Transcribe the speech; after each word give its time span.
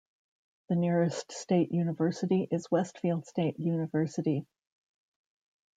The 0.69 0.75
nearest 0.75 1.31
state 1.31 1.71
university 1.71 2.47
is 2.49 2.71
Westfield 2.71 3.27
State 3.27 3.59
University. 3.59 4.47